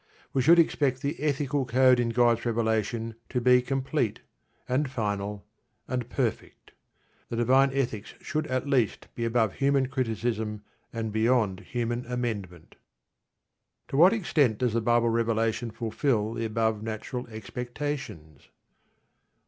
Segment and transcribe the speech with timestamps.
[0.33, 4.19] We should expect the ethical code in God's revelation to be complete,
[4.67, 5.45] and final,
[5.87, 6.71] and perfect.
[7.29, 12.77] The divine ethics should at least be above human criticism and beyond human amendment.
[13.89, 18.49] To what extent does the Bible revelation fulfil the above natural expectations?